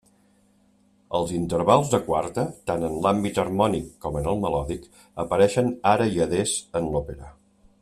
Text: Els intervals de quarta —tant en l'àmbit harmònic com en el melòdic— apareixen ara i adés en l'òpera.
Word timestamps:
Els 1.17 1.33
intervals 1.39 1.91
de 1.91 1.99
quarta 2.07 2.45
—tant 2.55 2.85
en 2.87 2.97
l'àmbit 3.03 3.37
harmònic 3.43 3.93
com 4.07 4.17
en 4.23 4.31
el 4.33 4.41
melòdic— 4.47 4.89
apareixen 5.27 5.71
ara 5.95 6.09
i 6.17 6.27
adés 6.29 6.57
en 6.81 6.91
l'òpera. 6.97 7.33